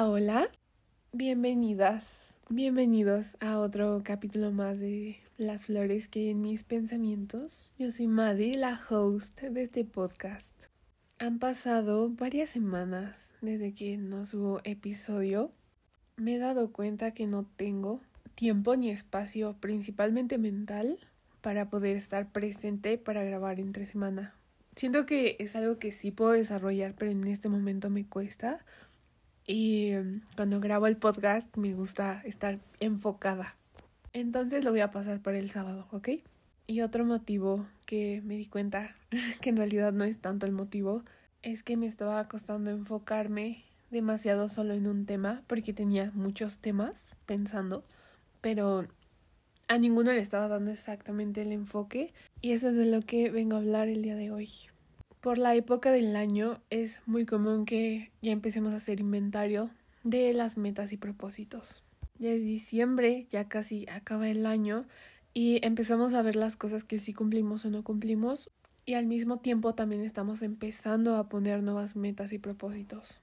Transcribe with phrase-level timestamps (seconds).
[0.00, 0.48] Hola.
[1.10, 7.74] Bienvenidas, bienvenidos a otro capítulo más de Las flores que hay en mis pensamientos.
[7.80, 10.66] Yo soy Maddie, la host de este podcast.
[11.18, 15.50] Han pasado varias semanas desde que no subo episodio.
[16.16, 18.00] Me he dado cuenta que no tengo
[18.36, 21.00] tiempo ni espacio, principalmente mental,
[21.40, 24.36] para poder estar presente para grabar entre semana.
[24.76, 28.64] Siento que es algo que sí puedo desarrollar, pero en este momento me cuesta.
[29.48, 33.56] Y em, cuando grabo el podcast me gusta estar enfocada.
[34.12, 36.10] Entonces lo voy a pasar para el sábado, ¿ok?
[36.66, 38.94] Y otro motivo que me di cuenta,
[39.40, 41.02] que en realidad no es tanto el motivo,
[41.40, 47.16] es que me estaba costando enfocarme demasiado solo en un tema, porque tenía muchos temas
[47.24, 47.84] pensando,
[48.42, 48.86] pero
[49.66, 52.12] a ninguno le estaba dando exactamente el enfoque,
[52.42, 54.50] y eso es de lo que vengo a hablar el día de hoy.
[55.20, 59.70] Por la época del año es muy común que ya empecemos a hacer inventario
[60.04, 61.82] de las metas y propósitos.
[62.20, 64.86] Ya es diciembre, ya casi acaba el año
[65.34, 68.48] y empezamos a ver las cosas que sí cumplimos o no cumplimos
[68.86, 73.20] y al mismo tiempo también estamos empezando a poner nuevas metas y propósitos.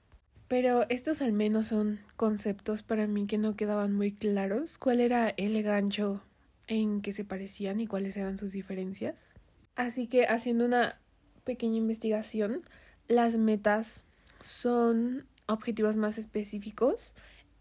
[0.48, 4.76] Pero estos al menos son conceptos para mí que no quedaban muy claros.
[4.76, 6.22] ¿Cuál era el gancho
[6.66, 9.34] en que se parecían y cuáles eran sus diferencias?
[9.74, 11.00] Así que haciendo una
[11.46, 12.62] pequeña investigación,
[13.08, 14.02] las metas
[14.40, 17.14] son objetivos más específicos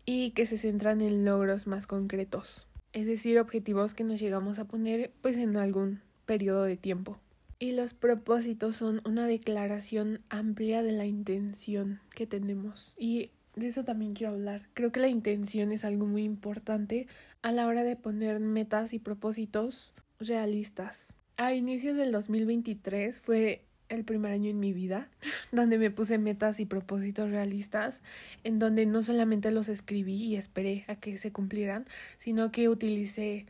[0.05, 4.66] y que se centran en logros más concretos, es decir, objetivos que nos llegamos a
[4.66, 7.19] poner pues en algún periodo de tiempo.
[7.58, 13.86] Y los propósitos son una declaración amplia de la intención que tenemos y de eso
[13.86, 14.67] también quiero hablar.
[14.73, 17.08] Creo que la intención es algo muy importante
[17.41, 21.13] a la hora de poner metas y propósitos realistas.
[21.38, 25.09] A inicios del 2023 fue el primer año en mi vida,
[25.52, 28.02] donde me puse metas y propósitos realistas,
[28.44, 31.85] en donde no solamente los escribí y esperé a que se cumplieran,
[32.18, 33.45] sino que utilicé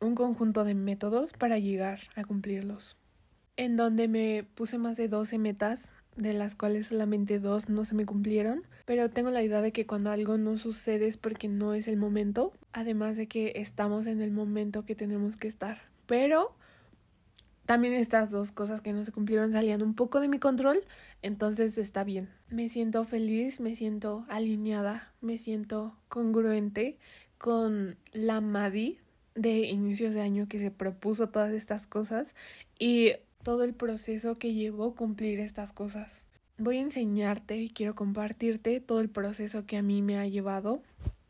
[0.00, 2.96] un conjunto de métodos para llegar a cumplirlos,
[3.56, 7.94] en donde me puse más de 12 metas, de las cuales solamente dos no se
[7.94, 11.74] me cumplieron, pero tengo la idea de que cuando algo no sucede es porque no
[11.74, 15.82] es el momento, además de que estamos en el momento que tenemos que estar.
[16.06, 16.54] Pero
[17.70, 20.82] también estas dos cosas que no se cumplieron salían un poco de mi control,
[21.22, 22.28] entonces está bien.
[22.48, 26.98] Me siento feliz, me siento alineada, me siento congruente
[27.38, 28.98] con la Madi
[29.36, 32.34] de inicios de año que se propuso todas estas cosas
[32.76, 33.12] y
[33.44, 36.24] todo el proceso que llevó cumplir estas cosas.
[36.58, 40.82] Voy a enseñarte y quiero compartirte todo el proceso que a mí me ha llevado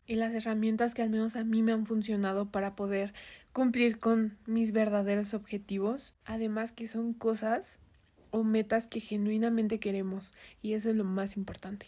[0.06, 3.12] y las herramientas que al menos a mí me han funcionado para poder
[3.52, 7.78] cumplir con mis verdaderos objetivos, además que son cosas
[8.30, 11.86] o metas que genuinamente queremos y eso es lo más importante.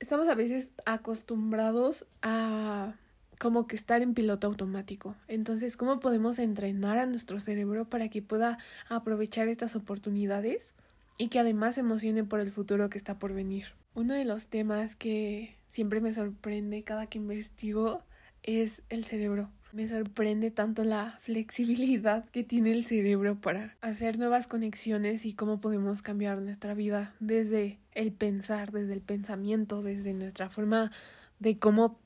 [0.00, 2.94] Estamos a veces acostumbrados a
[3.38, 5.16] como que estar en piloto automático.
[5.26, 8.58] Entonces, ¿cómo podemos entrenar a nuestro cerebro para que pueda
[8.88, 10.74] aprovechar estas oportunidades
[11.18, 13.66] y que además se emocione por el futuro que está por venir?
[13.94, 18.02] Uno de los temas que siempre me sorprende cada que investigo
[18.44, 19.50] es el cerebro.
[19.72, 25.60] Me sorprende tanto la flexibilidad que tiene el cerebro para hacer nuevas conexiones y cómo
[25.60, 30.92] podemos cambiar nuestra vida desde el pensar, desde el pensamiento, desde nuestra forma
[31.38, 31.98] de cómo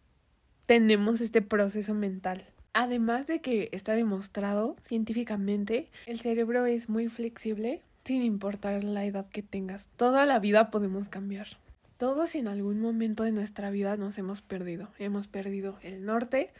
[0.67, 2.47] tenemos este proceso mental.
[2.73, 9.27] Además de que está demostrado científicamente, el cerebro es muy flexible sin importar la edad
[9.31, 9.89] que tengas.
[9.97, 11.49] Toda la vida podemos cambiar.
[11.97, 14.91] Todos en algún momento de nuestra vida nos hemos perdido.
[14.99, 16.53] Hemos perdido el norte,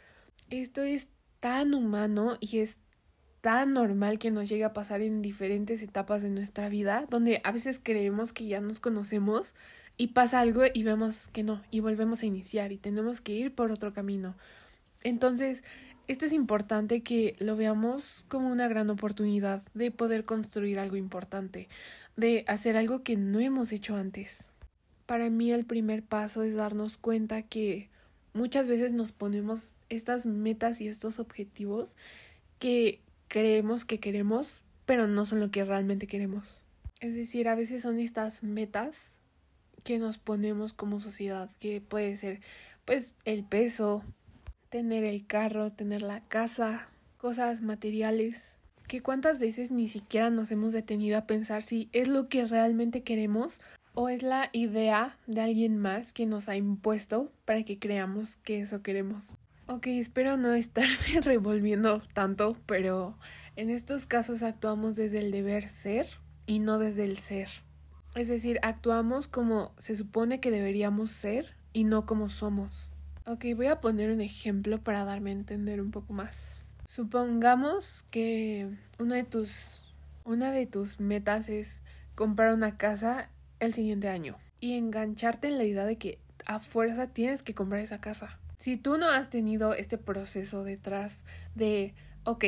[0.49, 1.07] esto es
[1.39, 2.79] tan humano y es
[3.41, 7.51] tan normal que nos llegue a pasar en diferentes etapas de nuestra vida, donde a
[7.51, 9.53] veces creemos que ya nos conocemos
[9.97, 13.53] y pasa algo y vemos que no, y volvemos a iniciar y tenemos que ir
[13.53, 14.35] por otro camino.
[15.01, 15.63] Entonces,
[16.07, 21.67] esto es importante que lo veamos como una gran oportunidad de poder construir algo importante,
[22.15, 24.47] de hacer algo que no hemos hecho antes.
[25.05, 27.89] Para mí el primer paso es darnos cuenta que
[28.33, 31.95] muchas veces nos ponemos estas metas y estos objetivos
[32.59, 36.61] que creemos que queremos, pero no son lo que realmente queremos.
[36.99, 39.15] Es decir, a veces son estas metas
[39.83, 42.41] que nos ponemos como sociedad, que puede ser
[42.85, 44.03] pues el peso,
[44.69, 48.57] tener el carro, tener la casa, cosas materiales,
[48.87, 53.03] que cuántas veces ni siquiera nos hemos detenido a pensar si es lo que realmente
[53.03, 53.59] queremos
[53.93, 58.61] o es la idea de alguien más que nos ha impuesto para que creamos que
[58.61, 59.35] eso queremos.
[59.69, 63.17] Ok, espero no estarme revolviendo tanto, pero
[63.57, 66.07] en estos casos actuamos desde el deber ser
[66.45, 67.49] y no desde el ser.
[68.15, 72.89] Es decir, actuamos como se supone que deberíamos ser y no como somos.
[73.25, 76.63] Ok, voy a poner un ejemplo para darme a entender un poco más.
[76.87, 78.69] Supongamos que
[78.99, 79.83] una de tus,
[80.23, 81.81] una de tus metas es
[82.15, 83.29] comprar una casa
[83.59, 87.81] el siguiente año y engancharte en la idea de que a fuerza tienes que comprar
[87.81, 88.39] esa casa.
[88.57, 91.23] Si tú no has tenido este proceso detrás
[91.53, 91.93] de,
[92.23, 92.45] ok,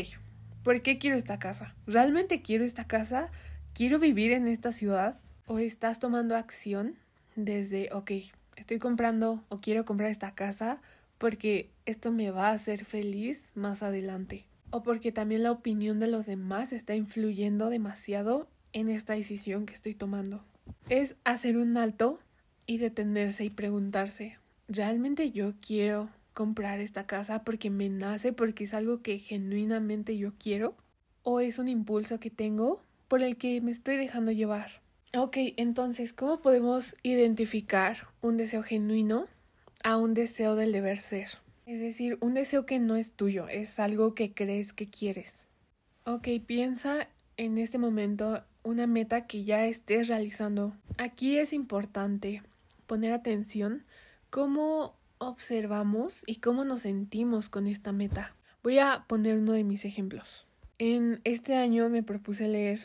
[0.63, 1.75] ¿por qué quiero esta casa?
[1.85, 3.29] ¿Realmente quiero esta casa?
[3.73, 5.19] ¿Quiero vivir en esta ciudad?
[5.45, 6.95] ¿O estás tomando acción
[7.35, 8.11] desde, ok,
[8.55, 10.81] estoy comprando o quiero comprar esta casa
[11.19, 14.45] porque esto me va a hacer feliz más adelante?
[14.71, 19.75] ¿O porque también la opinión de los demás está influyendo demasiado en esta decisión que
[19.75, 20.43] estoy tomando?
[20.89, 22.19] Es hacer un alto
[22.65, 24.37] y detenerse y preguntarse,
[24.69, 30.33] ¿realmente yo quiero comprar esta casa porque me nace, porque es algo que genuinamente yo
[30.37, 30.77] quiero?
[31.23, 34.81] ¿O es un impulso que tengo por el que me estoy dejando llevar?
[35.17, 39.25] Ok, entonces, ¿cómo podemos identificar un deseo genuino
[39.83, 41.29] a un deseo del deber ser?
[41.65, 45.47] Es decir, un deseo que no es tuyo, es algo que crees que quieres.
[46.05, 50.73] Ok, piensa en este momento una meta que ya estés realizando.
[50.97, 52.43] Aquí es importante
[52.85, 53.83] poner atención
[54.29, 58.35] cómo observamos y cómo nos sentimos con esta meta.
[58.63, 60.45] Voy a poner uno de mis ejemplos.
[60.77, 62.79] En este año me propuse leer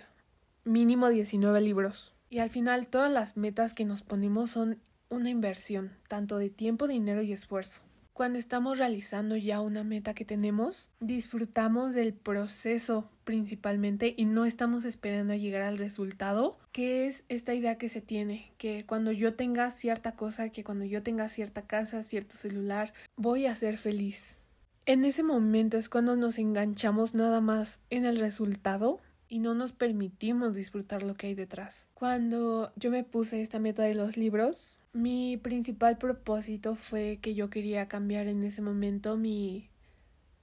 [0.64, 4.80] mínimo 19 libros y al final todas las metas que nos ponemos son
[5.10, 7.80] una inversión, tanto de tiempo, dinero y esfuerzo.
[8.14, 14.84] Cuando estamos realizando ya una meta que tenemos, disfrutamos del proceso principalmente y no estamos
[14.84, 19.34] esperando a llegar al resultado, que es esta idea que se tiene, que cuando yo
[19.34, 24.38] tenga cierta cosa, que cuando yo tenga cierta casa, cierto celular, voy a ser feliz.
[24.86, 29.72] En ese momento es cuando nos enganchamos nada más en el resultado y no nos
[29.72, 31.88] permitimos disfrutar lo que hay detrás.
[31.94, 37.50] Cuando yo me puse esta meta de los libros, mi principal propósito fue que yo
[37.50, 39.68] quería cambiar en ese momento mi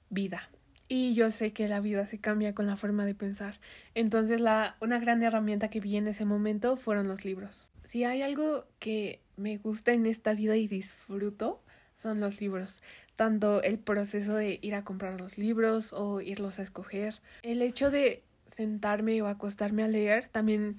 [0.09, 0.49] vida.
[0.89, 3.61] Y yo sé que la vida se cambia con la forma de pensar.
[3.95, 7.69] Entonces la una gran herramienta que vi en ese momento fueron los libros.
[7.85, 11.61] Si hay algo que me gusta en esta vida y disfruto,
[11.95, 12.83] son los libros.
[13.15, 17.21] Tanto el proceso de ir a comprar los libros o irlos a escoger.
[17.41, 20.75] El hecho de sentarme o acostarme a leer también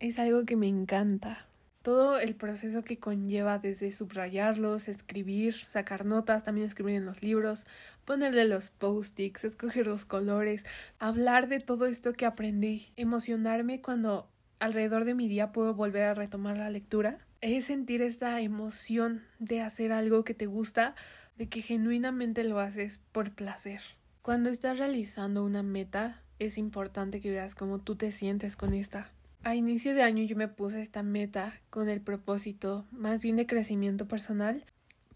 [0.00, 1.46] es algo que me encanta
[1.82, 7.66] todo el proceso que conlleva desde subrayarlos, escribir, sacar notas, también escribir en los libros,
[8.04, 10.64] ponerle los post-its, escoger los colores,
[10.98, 14.28] hablar de todo esto que aprendí, emocionarme cuando
[14.60, 19.60] alrededor de mi día puedo volver a retomar la lectura, es sentir esta emoción de
[19.60, 20.94] hacer algo que te gusta,
[21.36, 23.80] de que genuinamente lo haces por placer.
[24.22, 29.10] Cuando estás realizando una meta, es importante que veas cómo tú te sientes con esta
[29.44, 33.46] a inicio de año yo me puse esta meta con el propósito más bien de
[33.46, 34.64] crecimiento personal.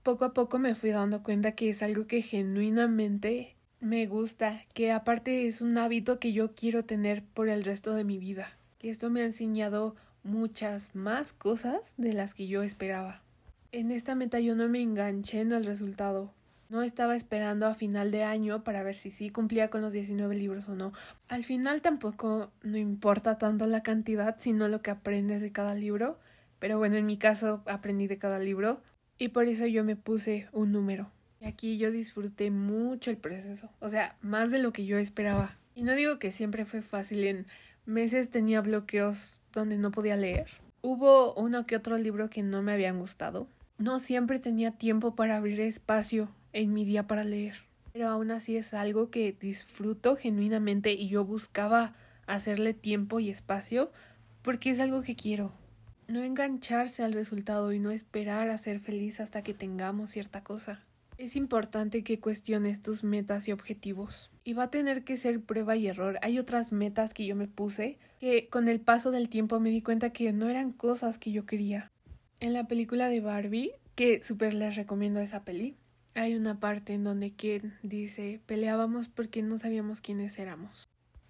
[0.03, 4.93] Poco a poco me fui dando cuenta que es algo que genuinamente me gusta, que
[4.93, 8.57] aparte es un hábito que yo quiero tener por el resto de mi vida.
[8.79, 13.23] Que esto me ha enseñado muchas más cosas de las que yo esperaba.
[13.73, 16.33] En esta meta yo no me enganché en el resultado,
[16.69, 20.35] no estaba esperando a final de año para ver si sí cumplía con los 19
[20.35, 20.93] libros o no.
[21.29, 26.19] Al final tampoco no importa tanto la cantidad, sino lo que aprendes de cada libro.
[26.59, 28.81] Pero bueno, en mi caso aprendí de cada libro
[29.19, 31.11] y por eso yo me puse un número.
[31.41, 35.57] Y aquí yo disfruté mucho el proceso, o sea, más de lo que yo esperaba.
[35.75, 37.47] Y no digo que siempre fue fácil, en
[37.85, 40.47] meses tenía bloqueos donde no podía leer.
[40.81, 43.49] Hubo uno que otro libro que no me habían gustado.
[43.79, 47.57] No siempre tenía tiempo para abrir espacio en mi día para leer.
[47.93, 51.95] Pero aún así es algo que disfruto genuinamente y yo buscaba
[52.27, 53.93] hacerle tiempo y espacio
[54.41, 55.53] porque es algo que quiero.
[56.09, 60.83] No engancharse al resultado y no esperar a ser feliz hasta que tengamos cierta cosa.
[61.19, 64.31] Es importante que cuestiones tus metas y objetivos.
[64.45, 66.19] Y va a tener que ser prueba y error.
[66.23, 69.83] Hay otras metas que yo me puse que con el paso del tiempo me di
[69.83, 71.91] cuenta que no eran cosas que yo quería.
[72.41, 75.77] En la película de Barbie, que súper les recomiendo esa peli,
[76.17, 80.89] hay una parte en donde Ken dice peleábamos porque no sabíamos quiénes éramos.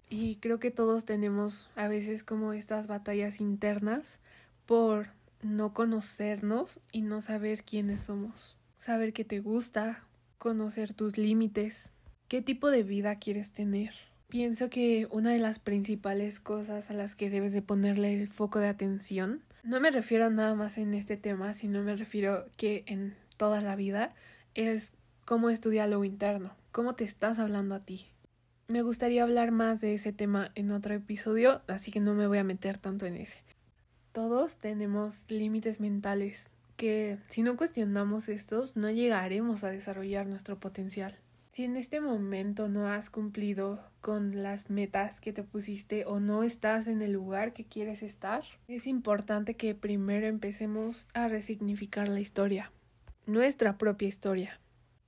[0.09, 4.19] Y creo que todos tenemos a veces como estas batallas internas
[4.65, 5.09] por
[5.41, 8.55] no conocernos y no saber quiénes somos.
[8.77, 10.03] Saber qué te gusta,
[10.37, 11.91] conocer tus límites,
[12.27, 13.93] qué tipo de vida quieres tener.
[14.29, 18.59] Pienso que una de las principales cosas a las que debes de ponerle el foco
[18.59, 23.15] de atención, no me refiero nada más en este tema, sino me refiero que en
[23.35, 24.13] toda la vida,
[24.55, 24.93] es
[25.25, 28.07] cómo es tu diálogo interno, cómo te estás hablando a ti.
[28.67, 32.37] Me gustaría hablar más de ese tema en otro episodio, así que no me voy
[32.37, 33.39] a meter tanto en ese.
[34.11, 41.15] Todos tenemos límites mentales que si no cuestionamos estos, no llegaremos a desarrollar nuestro potencial.
[41.51, 46.43] Si en este momento no has cumplido con las metas que te pusiste o no
[46.43, 52.19] estás en el lugar que quieres estar, es importante que primero empecemos a resignificar la
[52.19, 52.71] historia,
[53.27, 54.59] nuestra propia historia.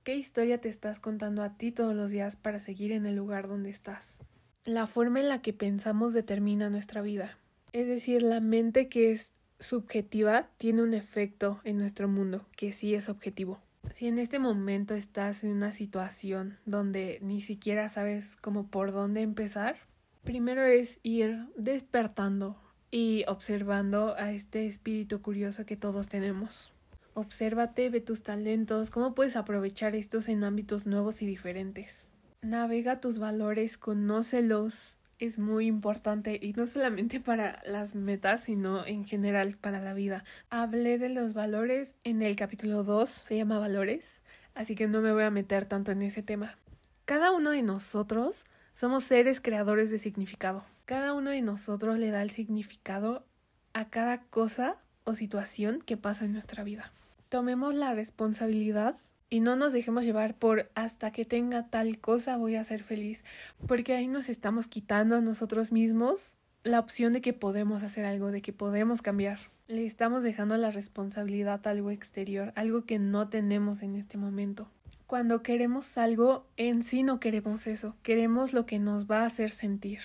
[0.04, 3.48] ¿Qué historia te estás contando a ti todos los días para seguir en el lugar
[3.48, 4.18] donde estás?
[4.64, 7.38] La forma en la que pensamos determina nuestra vida.
[7.72, 12.94] Es decir, la mente que es subjetiva tiene un efecto en nuestro mundo que sí
[12.94, 13.58] es objetivo.
[13.94, 19.22] Si en este momento estás en una situación donde ni siquiera sabes cómo por dónde
[19.22, 19.76] empezar,
[20.24, 22.60] primero es ir despertando
[22.90, 26.72] y observando a este espíritu curioso que todos tenemos.
[27.14, 32.08] Obsérvate, ve tus talentos, cómo puedes aprovechar estos en ámbitos nuevos y diferentes.
[32.42, 39.04] Navega tus valores, conócelos, es muy importante y no solamente para las metas, sino en
[39.04, 40.24] general para la vida.
[40.48, 44.20] Hablé de los valores en el capítulo 2, se llama valores,
[44.54, 46.56] así que no me voy a meter tanto en ese tema.
[47.04, 50.64] Cada uno de nosotros somos seres creadores de significado.
[50.86, 53.24] Cada uno de nosotros le da el significado
[53.74, 56.92] a cada cosa o situación que pasa en nuestra vida.
[57.30, 58.96] Tomemos la responsabilidad
[59.28, 63.24] y no nos dejemos llevar por hasta que tenga tal cosa voy a ser feliz,
[63.68, 68.32] porque ahí nos estamos quitando a nosotros mismos la opción de que podemos hacer algo,
[68.32, 69.38] de que podemos cambiar.
[69.68, 74.68] Le estamos dejando la responsabilidad a algo exterior, algo que no tenemos en este momento.
[75.06, 79.52] Cuando queremos algo, en sí no queremos eso, queremos lo que nos va a hacer
[79.52, 80.00] sentir.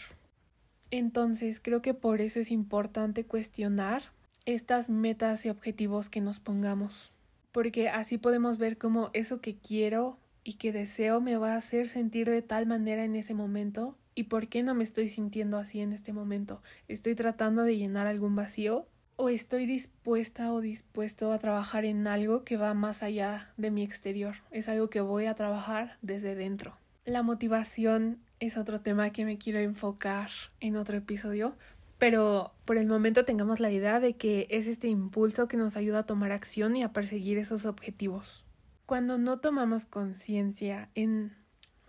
[0.92, 4.04] Entonces, creo que por eso es importante cuestionar
[4.46, 7.15] estas metas y objetivos que nos pongamos
[7.56, 11.88] porque así podemos ver cómo eso que quiero y que deseo me va a hacer
[11.88, 15.80] sentir de tal manera en ese momento y por qué no me estoy sintiendo así
[15.80, 16.62] en este momento.
[16.90, 18.90] ¿Estoy tratando de llenar algún vacío?
[19.16, 23.84] ¿O estoy dispuesta o dispuesto a trabajar en algo que va más allá de mi
[23.84, 24.36] exterior?
[24.52, 26.76] Es algo que voy a trabajar desde dentro.
[27.06, 31.56] La motivación es otro tema que me quiero enfocar en otro episodio
[31.98, 36.00] pero por el momento tengamos la idea de que es este impulso que nos ayuda
[36.00, 38.44] a tomar acción y a perseguir esos objetivos.
[38.86, 41.34] Cuando no tomamos conciencia en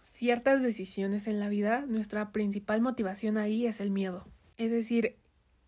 [0.03, 4.27] ciertas decisiones en la vida, nuestra principal motivación ahí es el miedo.
[4.57, 5.17] Es decir,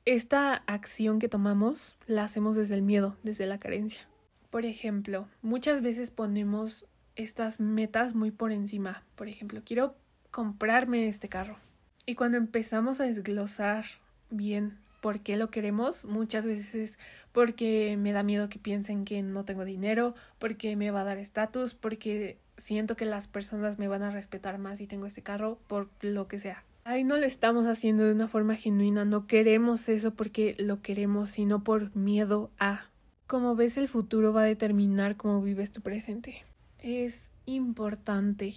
[0.04, 4.00] esta acción que tomamos la hacemos desde el miedo, desde la carencia.
[4.48, 9.04] Por ejemplo, muchas veces ponemos estas metas muy por encima.
[9.16, 9.96] Por ejemplo, quiero
[10.30, 11.58] comprarme este carro.
[12.06, 13.84] Y cuando empezamos a desglosar
[14.30, 16.98] bien por qué lo queremos, muchas veces
[17.32, 21.18] porque me da miedo que piensen que no tengo dinero, porque me va a dar
[21.18, 25.58] estatus, porque siento que las personas me van a respetar más si tengo este carro,
[25.68, 26.64] por lo que sea.
[26.84, 31.30] Ahí no lo estamos haciendo de una forma genuina, no queremos eso porque lo queremos,
[31.30, 32.86] sino por miedo a.
[33.26, 36.44] Como ves, el futuro va a determinar cómo vives tu presente.
[36.78, 38.54] Es importante,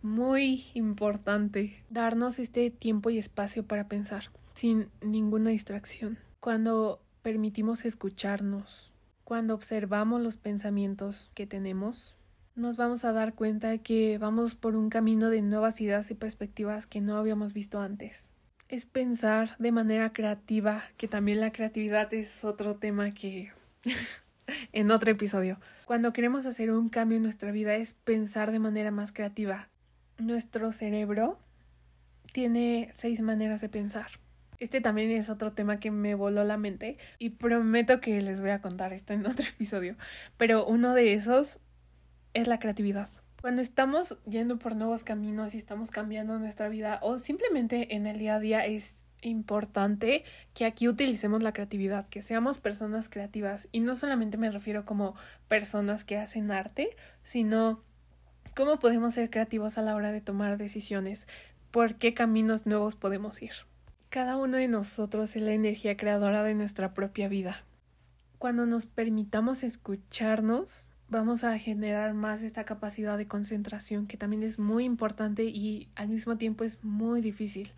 [0.00, 6.18] muy importante, darnos este tiempo y espacio para pensar sin ninguna distracción.
[6.40, 12.16] Cuando permitimos escucharnos, cuando observamos los pensamientos que tenemos,
[12.56, 16.88] nos vamos a dar cuenta que vamos por un camino de nuevas ideas y perspectivas
[16.88, 18.30] que no habíamos visto antes.
[18.68, 23.52] Es pensar de manera creativa, que también la creatividad es otro tema que
[24.72, 25.60] en otro episodio.
[25.84, 29.68] Cuando queremos hacer un cambio en nuestra vida es pensar de manera más creativa.
[30.18, 31.38] Nuestro cerebro
[32.32, 34.18] tiene seis maneras de pensar.
[34.58, 38.50] Este también es otro tema que me voló la mente y prometo que les voy
[38.50, 39.96] a contar esto en otro episodio.
[40.36, 41.60] Pero uno de esos
[42.34, 43.08] es la creatividad.
[43.40, 48.18] Cuando estamos yendo por nuevos caminos y estamos cambiando nuestra vida o simplemente en el
[48.18, 50.24] día a día es importante
[50.54, 55.14] que aquí utilicemos la creatividad, que seamos personas creativas y no solamente me refiero como
[55.46, 57.82] personas que hacen arte, sino
[58.56, 61.28] cómo podemos ser creativos a la hora de tomar decisiones,
[61.70, 63.52] por qué caminos nuevos podemos ir.
[64.10, 67.62] Cada uno de nosotros es la energía creadora de nuestra propia vida.
[68.38, 74.58] Cuando nos permitamos escucharnos, vamos a generar más esta capacidad de concentración que también es
[74.58, 77.72] muy importante y al mismo tiempo es muy difícil.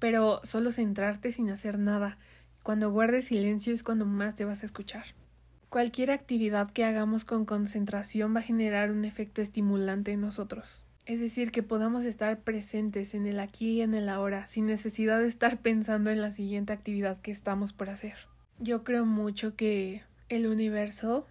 [0.00, 2.18] Pero solo centrarte sin hacer nada.
[2.64, 5.04] Cuando guardes silencio es cuando más te vas a escuchar.
[5.68, 10.83] Cualquier actividad que hagamos con concentración va a generar un efecto estimulante en nosotros.
[11.06, 15.20] Es decir, que podamos estar presentes en el aquí y en el ahora, sin necesidad
[15.20, 18.14] de estar pensando en la siguiente actividad que estamos por hacer.
[18.58, 21.26] Yo creo mucho que el universo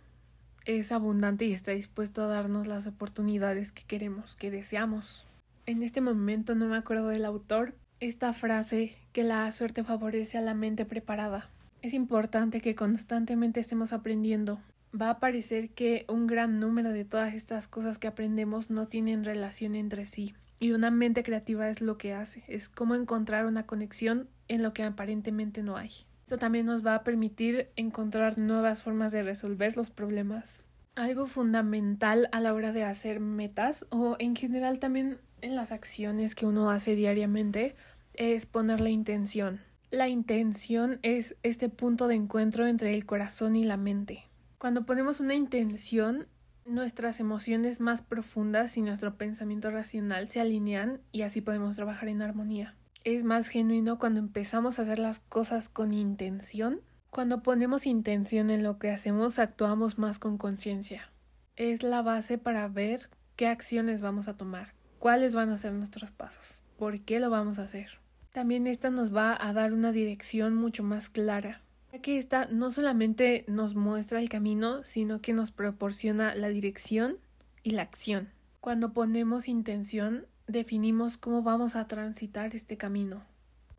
[0.66, 5.26] es abundante y está dispuesto a darnos las oportunidades que queremos, que deseamos.
[5.66, 10.42] En este momento no me acuerdo del autor, esta frase que la suerte favorece a
[10.42, 11.50] la mente preparada.
[11.82, 14.60] Es importante que constantemente estemos aprendiendo,
[15.00, 19.24] va a parecer que un gran número de todas estas cosas que aprendemos no tienen
[19.24, 20.34] relación entre sí.
[20.60, 24.74] Y una mente creativa es lo que hace, es como encontrar una conexión en lo
[24.74, 25.92] que aparentemente no hay.
[26.24, 30.64] Esto también nos va a permitir encontrar nuevas formas de resolver los problemas.
[30.96, 36.36] Algo fundamental a la hora de hacer metas o en general también en las acciones
[36.36, 37.76] que uno hace diariamente
[38.14, 39.60] es poner la intención.
[39.92, 44.24] La intención es este punto de encuentro entre el corazón y la mente.
[44.64, 46.30] Cuando ponemos una intención,
[46.66, 52.22] nuestras emociones más profundas y nuestro pensamiento racional se alinean y así podemos trabajar en
[52.22, 52.74] armonía.
[53.04, 56.80] Es más genuino cuando empezamos a hacer las cosas con intención.
[57.10, 61.12] Cuando ponemos intención en lo que hacemos, actuamos más con conciencia.
[61.58, 66.10] Es la base para ver qué acciones vamos a tomar, cuáles van a ser nuestros
[66.12, 68.00] pasos, por qué lo vamos a hacer.
[68.32, 71.63] También esta nos va a dar una dirección mucho más clara,
[72.02, 77.18] que esta no solamente nos muestra el camino, sino que nos proporciona la dirección
[77.62, 78.30] y la acción.
[78.62, 83.24] Cuando ponemos intención, definimos cómo vamos a transitar este camino.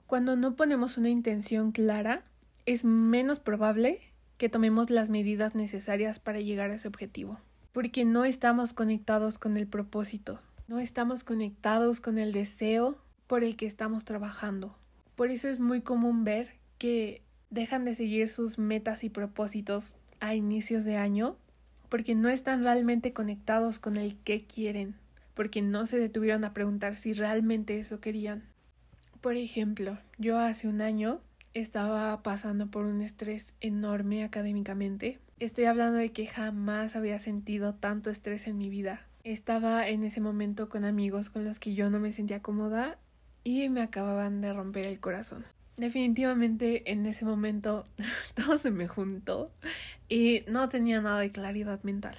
[0.06, 2.24] Cuando no ponemos una intención clara,
[2.66, 4.00] es menos probable
[4.36, 7.38] que tomemos las medidas necesarias para llegar a ese objetivo,
[7.72, 13.56] porque no estamos conectados con el propósito, no estamos conectados con el deseo por el
[13.56, 14.76] que estamos trabajando.
[15.14, 20.34] Por eso es muy común ver que dejan de seguir sus metas y propósitos a
[20.34, 21.36] inicios de año
[21.88, 24.96] porque no están realmente conectados con el que quieren,
[25.34, 28.42] porque no se detuvieron a preguntar si realmente eso querían.
[29.20, 31.20] Por ejemplo, yo hace un año
[31.54, 35.20] estaba pasando por un estrés enorme académicamente.
[35.38, 39.06] Estoy hablando de que jamás había sentido tanto estrés en mi vida.
[39.22, 42.98] Estaba en ese momento con amigos con los que yo no me sentía cómoda
[43.44, 45.44] y me acababan de romper el corazón.
[45.76, 47.84] Definitivamente en ese momento
[48.34, 49.50] todo se me juntó
[50.08, 52.16] y no tenía nada de claridad mental.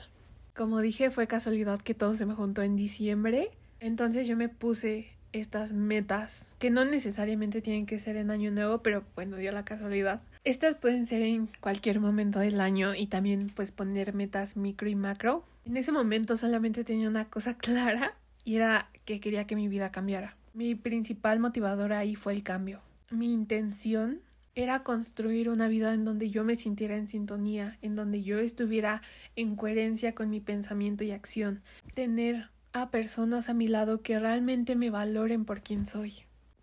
[0.55, 5.15] Como dije, fue casualidad que todo se me juntó en diciembre, entonces yo me puse
[5.33, 9.65] estas metas que no necesariamente tienen que ser en año nuevo, pero bueno, dio la
[9.65, 10.21] casualidad.
[10.45, 14.95] Estas pueden ser en cualquier momento del año y también pues poner metas micro y
[14.95, 15.43] macro.
[15.65, 18.15] En ese momento solamente tenía una cosa clara
[18.45, 20.35] y era que quería que mi vida cambiara.
[20.53, 22.79] Mi principal motivador ahí fue el cambio.
[23.11, 24.21] Mi intención
[24.55, 29.01] era construir una vida en donde yo me sintiera en sintonía, en donde yo estuviera
[29.35, 31.61] en coherencia con mi pensamiento y acción,
[31.93, 36.13] tener a personas a mi lado que realmente me valoren por quien soy.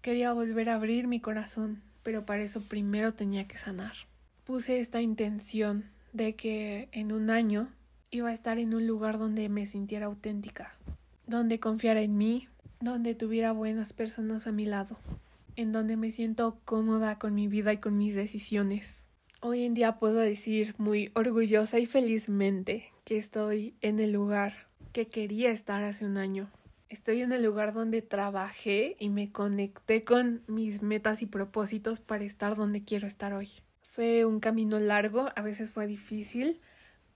[0.01, 3.93] Quería volver a abrir mi corazón, pero para eso primero tenía que sanar.
[4.45, 7.69] Puse esta intención de que en un año
[8.11, 10.75] iba a estar en un lugar donde me sintiera auténtica,
[11.27, 12.49] donde confiara en mí,
[12.81, 14.99] donde tuviera buenas personas a mi lado,
[15.57, 19.05] en donde me siento cómoda con mi vida y con mis decisiones.
[19.41, 25.09] Hoy en día puedo decir muy orgullosa y felizmente que estoy en el lugar que
[25.09, 26.51] quería estar hace un año.
[26.89, 32.25] Estoy en el lugar donde trabajé y me conecté con mis metas y propósitos para
[32.25, 33.51] estar donde quiero estar hoy.
[33.81, 36.61] Fue un camino largo, a veces fue difícil,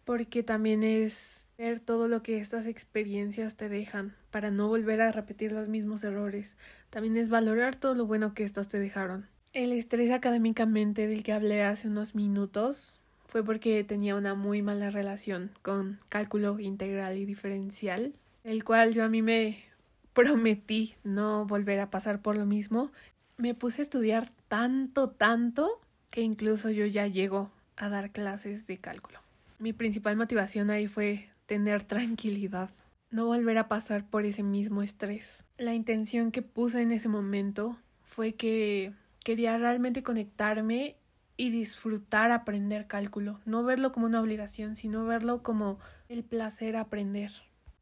[0.04, 5.12] porque también es ver todo lo que estas experiencias te dejan para no volver a
[5.12, 6.56] repetir los mismos errores.
[6.90, 9.26] También es valorar todo lo bueno que estas te dejaron.
[9.52, 14.90] El estrés académicamente del que hablé hace unos minutos fue porque tenía una muy mala
[14.90, 18.12] relación con cálculo integral y diferencial,
[18.44, 19.64] el cual yo a mí me
[20.12, 22.90] prometí no volver a pasar por lo mismo.
[23.38, 28.78] Me puse a estudiar tanto, tanto, que incluso yo ya llego a dar clases de
[28.78, 29.20] cálculo.
[29.58, 32.70] Mi principal motivación ahí fue tener tranquilidad,
[33.10, 35.44] no volver a pasar por ese mismo estrés.
[35.56, 38.92] La intención que puse en ese momento fue que
[39.24, 40.96] quería realmente conectarme
[41.36, 45.78] y disfrutar aprender cálculo, no verlo como una obligación, sino verlo como
[46.08, 47.32] el placer aprender.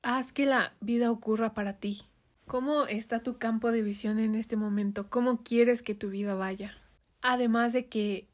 [0.02, 2.02] Haz que la vida ocurra para ti.
[2.46, 5.08] ¿Cómo está tu campo de visión en este momento?
[5.08, 6.74] ¿Cómo quieres que tu vida vaya?
[7.22, 8.28] Además de que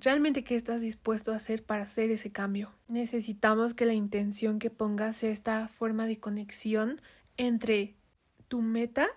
[0.00, 2.72] realmente qué estás dispuesto a hacer para hacer ese cambio.
[2.88, 7.00] Necesitamos que la intención que pongas sea esta forma de conexión
[7.36, 7.96] entre
[8.48, 9.08] tu meta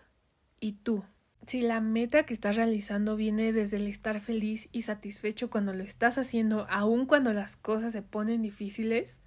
[0.59, 1.03] y tú
[1.47, 5.83] si la meta que estás realizando viene desde el estar feliz y satisfecho cuando lo
[5.83, 9.21] estás haciendo, aun cuando las cosas se ponen difíciles,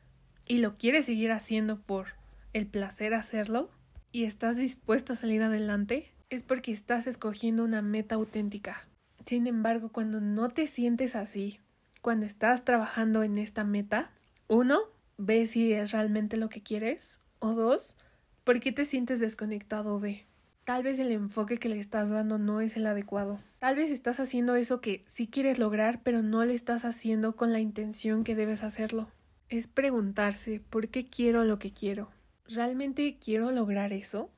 [0.46, 2.14] y lo quieres seguir haciendo por
[2.52, 3.70] el placer hacerlo,
[4.12, 8.88] y estás dispuesto a salir adelante, es porque estás escogiendo una meta auténtica.
[9.24, 11.58] Sin embargo, cuando no te sientes así,
[12.02, 14.10] cuando estás trabajando en esta meta,
[14.48, 14.80] uno,
[15.16, 17.96] ve si es realmente lo que quieres, o dos,
[18.44, 20.26] ¿por qué te sientes desconectado de?
[20.64, 23.38] Tal vez el enfoque que le estás dando no es el adecuado.
[23.60, 27.52] Tal vez estás haciendo eso que sí quieres lograr, pero no le estás haciendo con
[27.52, 29.08] la intención que debes hacerlo.
[29.48, 32.10] es preguntarse por qué quiero lo que quiero.
[32.46, 34.30] ¿Realmente quiero lograr eso?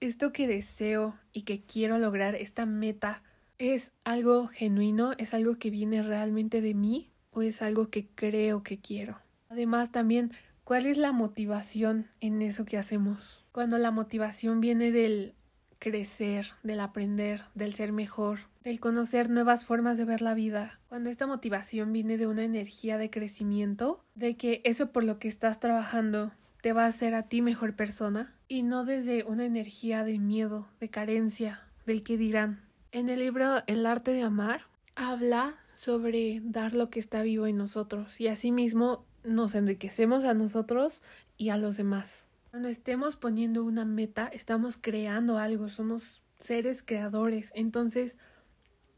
[0.00, 3.22] ¿Esto que deseo y que quiero lograr, esta meta,
[3.58, 5.12] es algo genuino?
[5.18, 7.10] ¿Es algo que viene realmente de mí?
[7.30, 9.18] ¿O es algo que creo que quiero?
[9.48, 10.32] Además, también,
[10.64, 13.44] ¿cuál es la motivación en eso que hacemos?
[13.52, 15.34] Cuando la motivación viene del
[15.78, 20.80] crecer, del aprender, del ser mejor, del conocer nuevas formas de ver la vida.
[20.88, 25.28] Cuando esta motivación viene de una energía de crecimiento, de que eso por lo que
[25.28, 30.04] estás trabajando te va a hacer a ti mejor persona y no desde una energía
[30.04, 32.67] de miedo, de carencia, del que dirán.
[32.90, 34.62] En el libro El arte de amar
[34.96, 41.02] habla sobre dar lo que está vivo en nosotros y asimismo nos enriquecemos a nosotros
[41.36, 42.24] y a los demás.
[42.50, 47.52] Cuando estemos poniendo una meta, estamos creando algo, somos seres creadores.
[47.54, 48.16] Entonces,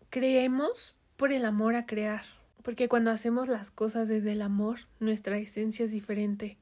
[0.08, 2.22] creemos por el amor a crear.
[2.62, 6.58] Porque cuando hacemos las cosas desde el amor, nuestra esencia es diferente.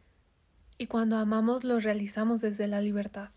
[0.79, 3.31] Y cuando amamos, lo realizamos desde la libertad.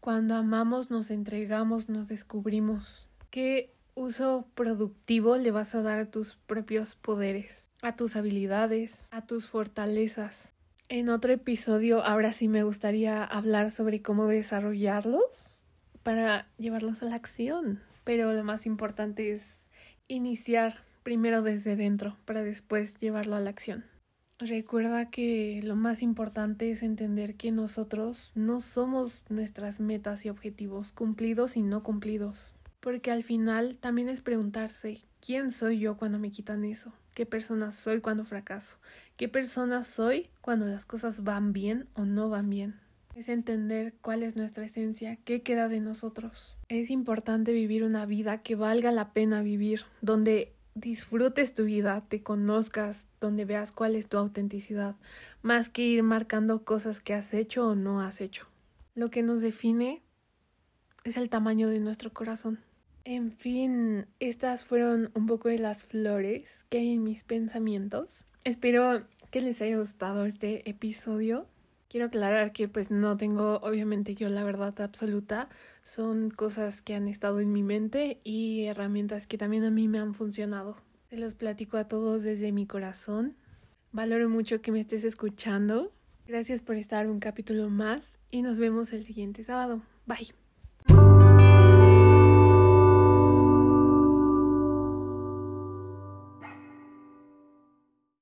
[0.00, 3.08] Cuando amamos, nos entregamos, nos descubrimos.
[3.34, 9.26] ¿Qué uso productivo le vas a dar a tus propios poderes, a tus habilidades, a
[9.26, 10.52] tus fortalezas?
[10.88, 15.64] En otro episodio, ahora sí me gustaría hablar sobre cómo desarrollarlos
[16.04, 17.80] para llevarlos a la acción.
[18.04, 19.68] Pero lo más importante es
[20.06, 23.84] iniciar primero desde dentro para después llevarlo a la acción.
[24.38, 30.92] Recuerda que lo más importante es entender que nosotros no somos nuestras metas y objetivos
[30.92, 32.54] cumplidos y no cumplidos.
[32.84, 36.92] Porque al final también es preguntarse, ¿quién soy yo cuando me quitan eso?
[37.14, 38.74] ¿Qué persona soy cuando fracaso?
[39.16, 42.78] ¿Qué persona soy cuando las cosas van bien o no van bien?
[43.14, 46.58] Es entender cuál es nuestra esencia, qué queda de nosotros.
[46.68, 52.22] Es importante vivir una vida que valga la pena vivir, donde disfrutes tu vida, te
[52.22, 54.94] conozcas, donde veas cuál es tu autenticidad,
[55.40, 58.46] más que ir marcando cosas que has hecho o no has hecho.
[58.94, 60.02] Lo que nos define
[61.04, 62.58] es el tamaño de nuestro corazón.
[63.04, 68.24] En fin, estas fueron un poco de las flores que hay en mis pensamientos.
[68.44, 71.46] Espero que les haya gustado este episodio.
[71.88, 75.48] Quiero aclarar que pues no tengo obviamente yo la verdad absoluta,
[75.84, 79.98] son cosas que han estado en mi mente y herramientas que también a mí me
[79.98, 80.76] han funcionado.
[81.10, 83.36] Se los platico a todos desde mi corazón.
[83.92, 85.92] Valoro mucho que me estés escuchando.
[86.26, 89.82] Gracias por estar un capítulo más y nos vemos el siguiente sábado.
[90.06, 90.43] Bye.